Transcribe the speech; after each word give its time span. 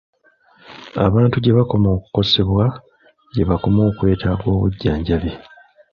Abantu 1.05 1.35
gye 1.39 1.55
bakoma 1.57 1.87
okukosebwa, 1.97 2.65
gye 3.33 3.43
bakoma 3.49 3.79
okwetaaga 3.89 4.45
obujjanjabi. 4.55 5.31